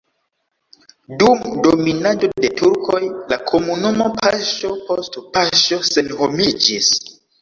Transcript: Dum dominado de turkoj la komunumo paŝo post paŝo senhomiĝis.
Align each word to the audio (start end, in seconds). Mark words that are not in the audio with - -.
Dum 1.17 1.41
dominado 1.67 2.29
de 2.45 2.49
turkoj 2.61 3.01
la 3.33 3.39
komunumo 3.51 4.07
paŝo 4.23 4.73
post 4.89 5.19
paŝo 5.37 5.81
senhomiĝis. 5.91 6.91